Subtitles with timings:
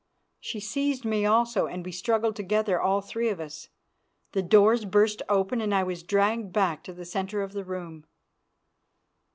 [0.39, 3.69] She seized me also, and we struggled together all three of us.
[4.31, 8.05] The doors burst open, and I was dragged back into the centre of the room.